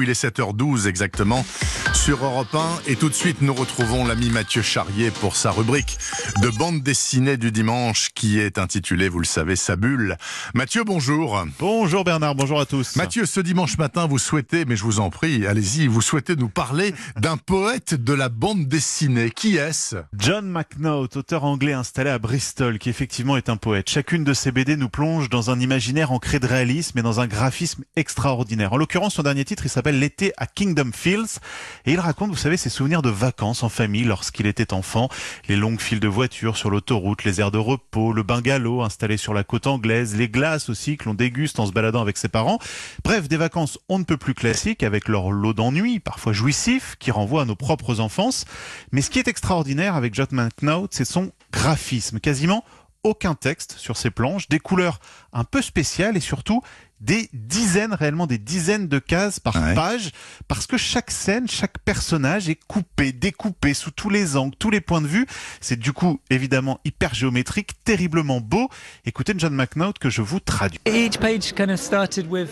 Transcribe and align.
Il 0.00 0.08
est 0.08 0.24
7h12 0.24 0.86
exactement 0.86 1.44
sur 1.94 2.24
Europe 2.24 2.54
1. 2.54 2.90
Et 2.90 2.96
tout 2.96 3.08
de 3.08 3.14
suite, 3.14 3.42
nous 3.42 3.54
retrouvons 3.54 4.04
l'ami 4.06 4.30
Mathieu 4.30 4.62
Charrier 4.62 5.10
pour 5.10 5.36
sa 5.36 5.50
rubrique 5.50 5.98
de 6.40 6.48
bande 6.48 6.82
dessinée 6.82 7.36
du 7.36 7.52
dimanche 7.52 8.10
qui 8.14 8.38
est 8.38 8.58
intitulée, 8.58 9.08
vous 9.08 9.18
le 9.18 9.24
savez, 9.24 9.56
Sa 9.56 9.76
bulle. 9.76 10.16
Mathieu, 10.54 10.84
bonjour. 10.84 11.44
Bonjour 11.58 12.04
Bernard, 12.04 12.34
bonjour 12.34 12.60
à 12.60 12.66
tous. 12.66 12.96
Mathieu, 12.96 13.26
ce 13.26 13.40
dimanche 13.40 13.78
matin, 13.78 14.06
vous 14.06 14.18
souhaitez, 14.18 14.64
mais 14.64 14.76
je 14.76 14.84
vous 14.84 15.00
en 15.00 15.10
prie, 15.10 15.46
allez-y, 15.46 15.86
vous 15.86 16.02
souhaitez 16.02 16.36
nous 16.36 16.48
parler 16.48 16.94
d'un 17.16 17.36
poète 17.36 17.94
de 17.94 18.12
la 18.12 18.28
bande 18.28 18.66
dessinée. 18.66 19.30
Qui 19.30 19.56
est-ce? 19.56 19.96
John 20.16 20.48
McNaught, 20.48 21.16
auteur 21.16 21.44
anglais 21.44 21.72
installé 21.72 22.10
à 22.10 22.18
Bristol, 22.18 22.78
qui 22.78 22.90
effectivement 22.90 23.36
est 23.36 23.48
un 23.48 23.56
poète. 23.56 23.88
Chacune 23.90 24.24
de 24.24 24.34
ses 24.34 24.52
BD 24.52 24.76
nous 24.76 24.88
plonge 24.88 25.28
dans 25.28 25.50
un 25.50 25.60
imaginaire 25.60 26.12
ancré 26.12 26.38
de 26.38 26.46
réalisme 26.46 26.98
et 26.98 27.02
dans 27.02 27.20
un 27.20 27.26
graphisme 27.26 27.84
extraordinaire. 27.96 28.72
En 28.72 28.76
l'occurrence, 28.76 29.14
son 29.14 29.22
dernier 29.22 29.44
titre, 29.44 29.66
il 29.66 29.70
s'appelle 29.70 29.98
L'été 29.98 30.32
à 30.36 30.46
Kingdom 30.46 30.90
Fields 30.92 31.38
et 31.86 31.92
il 31.92 32.00
raconte, 32.00 32.30
vous 32.30 32.36
savez, 32.36 32.56
ses 32.56 32.70
souvenirs 32.70 33.02
de 33.02 33.10
vacances 33.10 33.62
en 33.62 33.68
famille 33.68 34.04
lorsqu'il 34.04 34.46
était 34.46 34.72
enfant, 34.72 35.08
les 35.48 35.56
longues 35.56 35.80
files 35.80 36.00
de 36.00 36.08
voitures 36.08 36.56
sur 36.56 36.70
l'autoroute, 36.70 37.24
les 37.24 37.40
aires 37.40 37.50
de 37.50 37.58
repos, 37.58 38.12
le 38.12 38.22
bungalow 38.22 38.82
installé 38.82 39.16
sur 39.16 39.34
la 39.34 39.44
côte 39.44 39.66
anglaise, 39.66 40.16
les 40.16 40.28
glaces 40.28 40.68
aussi 40.68 40.96
que 40.96 41.06
l'on 41.06 41.14
déguste 41.14 41.58
en 41.60 41.66
se 41.66 41.72
baladant 41.72 42.00
avec 42.00 42.16
ses 42.16 42.28
parents. 42.28 42.58
Bref, 43.04 43.28
des 43.28 43.36
vacances 43.36 43.78
on 43.88 43.98
ne 43.98 44.04
peut 44.04 44.16
plus 44.16 44.34
classiques 44.34 44.82
avec 44.82 45.08
leur 45.08 45.30
lot 45.30 45.52
d'ennuis, 45.52 46.00
parfois 46.00 46.32
jouissifs, 46.32 46.96
qui 46.98 47.10
renvoient 47.10 47.42
à 47.42 47.46
nos 47.46 47.56
propres 47.56 48.00
enfances. 48.00 48.44
Mais 48.92 49.02
ce 49.02 49.10
qui 49.10 49.18
est 49.18 49.28
extraordinaire 49.28 49.96
avec 49.96 50.14
John 50.14 50.28
McNaught, 50.30 50.92
c'est 50.92 51.04
son 51.04 51.32
graphisme. 51.52 52.20
Quasiment 52.20 52.64
aucun 53.04 53.34
texte 53.34 53.74
sur 53.78 53.96
ces 53.96 54.10
planches, 54.10 54.48
des 54.48 54.58
couleurs 54.60 55.00
un 55.32 55.44
peu 55.44 55.60
spéciales 55.62 56.16
et 56.16 56.20
surtout 56.20 56.62
des 57.00 57.28
dizaines, 57.32 57.94
réellement 57.94 58.28
des 58.28 58.38
dizaines 58.38 58.86
de 58.86 59.00
cases 59.00 59.40
par 59.40 59.56
Ouais. 59.56 59.74
page, 59.74 60.12
parce 60.46 60.68
que 60.68 60.76
chaque 60.76 61.10
scène, 61.10 61.48
chaque 61.48 61.78
personnage 61.80 62.48
est 62.48 62.58
coupé, 62.68 63.10
découpé 63.10 63.74
sous 63.74 63.90
tous 63.90 64.08
les 64.08 64.36
angles, 64.36 64.54
tous 64.56 64.70
les 64.70 64.80
points 64.80 65.00
de 65.00 65.08
vue. 65.08 65.26
C'est 65.60 65.78
du 65.78 65.92
coup 65.92 66.20
évidemment 66.30 66.78
hyper 66.84 67.12
géométrique, 67.12 67.72
terriblement 67.82 68.40
beau. 68.40 68.68
Écoutez 69.04 69.34
John 69.36 69.52
McNaught 69.54 69.98
que 69.98 70.10
je 70.10 70.22
vous 70.22 70.38
traduis. 70.38 70.78
Each 70.86 71.18
page 71.18 71.52
kind 71.54 71.70
of 71.70 71.80
started 71.80 72.30
with 72.30 72.50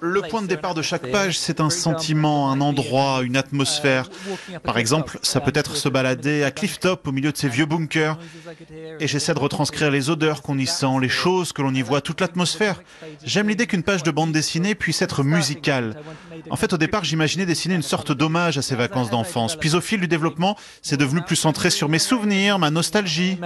Le 0.00 0.22
point 0.22 0.42
de 0.42 0.46
départ 0.46 0.74
de 0.74 0.82
chaque 0.82 1.10
page, 1.10 1.38
c'est 1.38 1.60
un 1.60 1.70
sentiment, 1.70 2.50
un 2.50 2.60
endroit, 2.60 3.20
une 3.22 3.34
uh, 3.34 3.38
atmosphère. 3.38 4.10
Par 4.62 4.78
exemple, 4.78 5.18
ça 5.22 5.38
um, 5.38 5.44
peut 5.44 5.52
être 5.54 5.76
se 5.76 5.88
balader 5.88 6.42
à 6.44 6.50
Clifftop 6.50 7.06
au 7.06 7.12
milieu 7.12 7.32
de 7.32 7.36
ces 7.36 7.48
vieux 7.48 7.66
bunkers. 7.66 8.18
Et 9.00 9.06
j'essaie 9.06 9.34
de 9.34 9.38
retranscrire 9.38 9.90
les 9.90 10.10
odeurs 10.10 10.42
qu'on 10.42 10.58
y 10.58 10.66
sent, 10.66 10.86
les 11.00 11.08
choses 11.08 11.52
que 11.52 11.62
l'on 11.62 11.74
y 11.74 11.82
voit, 11.82 12.00
toute 12.00 12.20
l'atmosphère. 12.20 12.82
J'aime 13.24 13.48
l'idée 13.48 13.66
qu'une 13.66 13.82
page 13.82 14.02
de 14.02 14.10
bande 14.10 14.32
dessinée 14.32 14.74
puisse 14.74 15.02
être 15.02 15.22
musicale. 15.22 16.00
En 16.50 16.56
fait, 16.56 16.72
au 16.72 16.78
départ, 16.78 17.04
j'imaginais 17.04 17.46
dessiner 17.46 17.74
une 17.74 17.82
sorte 17.82 18.12
d'hommage 18.12 18.58
à 18.58 18.62
ces 18.62 18.74
vacances 18.74 19.10
d'enfance. 19.10 19.56
Puis 19.56 19.74
au 19.74 19.80
fil 19.80 20.00
du 20.00 20.08
développement, 20.08 20.56
c'est 20.82 20.96
devenu 20.96 21.22
plus 21.22 21.36
centré 21.36 21.70
sur 21.70 21.88
mes 21.88 21.98
souvenirs, 21.98 22.58
ma 22.58 22.70
nostalgie. 22.70 23.38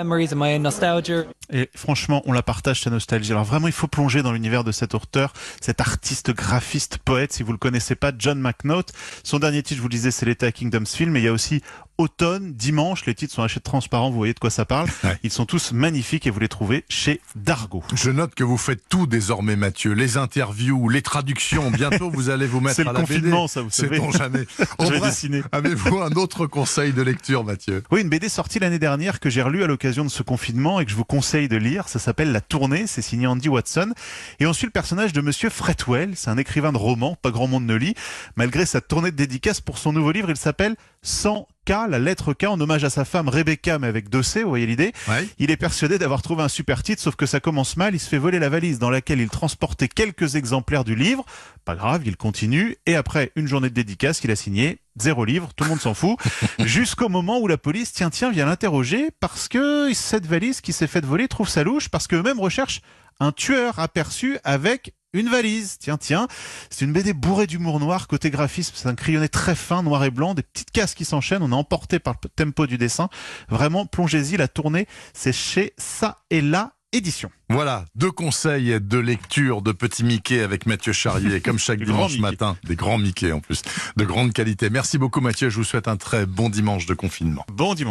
Et 1.50 1.68
franchement, 1.74 2.22
on 2.24 2.32
la 2.32 2.42
partage, 2.42 2.80
sa 2.82 2.90
nostalgie. 2.90 3.32
Alors 3.32 3.44
vraiment, 3.44 3.66
il 3.66 3.72
faut 3.72 3.88
plonger 3.88 4.22
dans 4.22 4.32
l'univers 4.32 4.64
de 4.64 4.72
cet 4.72 4.94
auteur, 4.94 5.32
cet 5.60 5.80
artiste, 5.80 6.30
graphiste, 6.30 6.98
poète. 6.98 7.32
Si 7.32 7.42
vous 7.42 7.52
le 7.52 7.58
connaissez 7.58 7.94
pas, 7.94 8.12
John 8.16 8.40
McNaught. 8.40 8.92
Son 9.22 9.38
dernier 9.38 9.62
titre, 9.62 9.78
je 9.78 9.82
vous 9.82 9.88
le 9.88 9.94
disais, 9.94 10.10
c'est 10.10 10.26
l'été 10.26 10.46
à 10.46 10.52
Kingdom's 10.52 10.94
Film. 10.94 11.12
Mais 11.12 11.20
il 11.20 11.24
y 11.24 11.28
a 11.28 11.32
aussi 11.32 11.62
Automne, 11.98 12.52
Dimanche. 12.54 13.06
Les 13.06 13.14
titres 13.14 13.34
sont 13.34 13.42
achètés 13.42 13.60
transparents. 13.62 14.10
Vous 14.10 14.16
voyez 14.16 14.34
de 14.34 14.38
quoi 14.38 14.50
ça 14.50 14.64
parle. 14.64 14.88
Ouais. 15.04 15.18
Ils 15.24 15.32
sont 15.32 15.46
tous 15.46 15.72
magnifiques 15.72 16.28
et 16.28 16.30
vous 16.30 16.38
les 16.38 16.48
trouvez 16.48 16.84
chez 16.88 17.20
Dargo. 17.34 17.82
Je 17.92 18.10
note 18.10 18.36
que 18.36 18.44
vous 18.44 18.56
faites 18.56 18.88
tout 18.88 19.08
désormais, 19.08 19.56
Mathieu. 19.56 19.92
Les 19.94 20.16
interviews, 20.16 20.88
les 20.88 21.02
traductions. 21.02 21.72
Bientôt, 21.72 22.08
vous 22.08 22.30
allez 22.30 22.46
vous 22.46 22.60
mettre 22.60 22.76
C'est 22.76 22.82
à 22.82 22.92
le 22.92 22.92
la 22.92 23.00
confinement, 23.00 23.42
BD. 23.42 23.48
ça, 23.48 23.62
vous 23.62 23.70
savez. 23.70 23.96
Sait-on 23.96 24.12
jamais. 24.12 24.38
Vais 24.58 24.66
bref, 24.78 25.02
dessiner. 25.02 25.42
Avez-vous 25.50 26.00
un 26.00 26.12
autre 26.12 26.46
conseil 26.46 26.92
de 26.92 27.02
lecture, 27.02 27.42
Mathieu? 27.42 27.82
Oui, 27.90 28.02
une 28.02 28.08
BD 28.08 28.28
sortie 28.28 28.60
l'année 28.60 28.78
dernière 28.78 29.18
que 29.18 29.28
j'ai 29.28 29.42
relue 29.42 29.64
à 29.64 29.66
l'occasion 29.66 30.04
de 30.04 30.10
ce 30.10 30.22
confinement 30.22 30.78
et 30.78 30.84
que 30.84 30.90
je 30.92 30.96
vous 30.96 31.04
conseille 31.04 31.48
de 31.48 31.56
lire. 31.56 31.88
Ça 31.88 31.98
s'appelle 31.98 32.30
La 32.30 32.40
Tournée. 32.40 32.86
C'est 32.86 33.02
signé 33.02 33.26
Andy 33.26 33.48
Watson. 33.48 33.92
Et 34.38 34.46
on 34.46 34.52
suit 34.52 34.66
le 34.66 34.72
personnage 34.72 35.12
de 35.12 35.20
Monsieur 35.20 35.50
Fretwell. 35.50 36.12
C'est 36.14 36.30
un 36.30 36.38
écrivain 36.38 36.70
de 36.72 36.78
romans. 36.78 37.16
Pas 37.20 37.32
grand 37.32 37.48
monde 37.48 37.66
ne 37.66 37.74
lit. 37.74 37.94
Malgré 38.36 38.66
sa 38.66 38.80
tournée 38.80 39.10
de 39.10 39.16
dédicace 39.16 39.60
pour 39.60 39.78
son 39.78 39.92
nouveau 39.92 40.12
livre, 40.12 40.30
il 40.30 40.36
s'appelle 40.36 40.76
100 41.02 41.48
K, 41.64 41.88
la 41.88 41.98
lettre 42.00 42.32
K 42.32 42.44
en 42.44 42.60
hommage 42.60 42.82
à 42.82 42.90
sa 42.90 43.04
femme 43.04 43.28
Rebecca, 43.28 43.78
mais 43.78 43.86
avec 43.86 44.08
deux 44.08 44.22
C, 44.22 44.42
vous 44.42 44.48
voyez 44.48 44.66
l'idée. 44.66 44.92
Ouais. 45.06 45.28
Il 45.38 45.50
est 45.50 45.56
persuadé 45.56 45.96
d'avoir 45.96 46.20
trouvé 46.20 46.42
un 46.42 46.48
super 46.48 46.82
titre, 46.82 47.00
sauf 47.00 47.14
que 47.14 47.26
ça 47.26 47.38
commence 47.38 47.76
mal. 47.76 47.94
Il 47.94 48.00
se 48.00 48.08
fait 48.08 48.18
voler 48.18 48.40
la 48.40 48.48
valise 48.48 48.80
dans 48.80 48.90
laquelle 48.90 49.20
il 49.20 49.28
transportait 49.28 49.88
quelques 49.88 50.34
exemplaires 50.34 50.82
du 50.82 50.96
livre. 50.96 51.24
Pas 51.64 51.76
grave, 51.76 52.02
il 52.04 52.16
continue. 52.16 52.76
Et 52.86 52.96
après 52.96 53.30
une 53.36 53.46
journée 53.46 53.68
de 53.68 53.74
dédicace 53.74 54.20
qu'il 54.20 54.32
a 54.32 54.36
signé, 54.36 54.80
zéro 54.98 55.24
livre, 55.24 55.50
tout 55.54 55.62
le 55.62 55.70
monde 55.70 55.80
s'en 55.80 55.94
fout. 55.94 56.16
Jusqu'au 56.58 57.08
moment 57.08 57.38
où 57.38 57.46
la 57.46 57.58
police, 57.58 57.92
tiens, 57.92 58.10
tiens, 58.10 58.32
vient 58.32 58.46
l'interroger 58.46 59.10
parce 59.20 59.46
que 59.46 59.92
cette 59.94 60.26
valise 60.26 60.60
qui 60.60 60.72
s'est 60.72 60.88
faite 60.88 61.06
voler 61.06 61.28
trouve 61.28 61.48
sa 61.48 61.62
louche 61.62 61.88
parce 61.88 62.08
qu'eux-mêmes 62.08 62.40
recherchent 62.40 62.80
un 63.20 63.30
tueur 63.30 63.78
aperçu 63.78 64.38
avec 64.42 64.94
une 65.12 65.28
valise. 65.28 65.78
Tiens, 65.78 65.98
tiens. 65.98 66.26
C'est 66.70 66.84
une 66.84 66.92
BD 66.92 67.12
bourrée 67.12 67.46
d'humour 67.46 67.80
noir. 67.80 68.08
Côté 68.08 68.30
graphisme, 68.30 68.72
c'est 68.74 68.88
un 68.88 68.94
crayonné 68.94 69.28
très 69.28 69.54
fin, 69.54 69.82
noir 69.82 70.04
et 70.04 70.10
blanc, 70.10 70.34
des 70.34 70.42
petites 70.42 70.70
cases 70.70 70.94
qui 70.94 71.04
s'enchaînent. 71.04 71.42
On 71.42 71.52
est 71.52 71.54
emporté 71.54 71.98
par 71.98 72.14
le 72.22 72.28
tempo 72.28 72.66
du 72.66 72.78
dessin. 72.78 73.08
Vraiment, 73.48 73.86
plongez-y. 73.86 74.36
La 74.36 74.48
tournée, 74.48 74.86
c'est 75.12 75.32
chez 75.32 75.74
Ça 75.76 76.22
et 76.30 76.40
là 76.40 76.72
édition. 76.92 77.30
Voilà, 77.48 77.86
deux 77.94 78.10
conseils 78.10 78.78
de 78.80 78.98
lecture 78.98 79.62
de 79.62 79.72
Petit 79.72 80.04
Mickey 80.04 80.40
avec 80.40 80.66
Mathieu 80.66 80.92
Charrier, 80.92 81.40
comme 81.40 81.58
chaque 81.58 81.80
dimanche 81.84 82.18
matin. 82.18 82.56
Des 82.64 82.76
grands 82.76 82.98
Mickey 82.98 83.32
en 83.32 83.40
plus, 83.40 83.62
de 83.96 84.04
grande 84.04 84.32
qualité. 84.32 84.70
Merci 84.70 84.98
beaucoup 84.98 85.20
Mathieu, 85.20 85.48
je 85.48 85.56
vous 85.56 85.64
souhaite 85.64 85.88
un 85.88 85.96
très 85.96 86.26
bon 86.26 86.48
dimanche 86.48 86.86
de 86.86 86.94
confinement. 86.94 87.44
Bon 87.52 87.74
dimanche. 87.74 87.80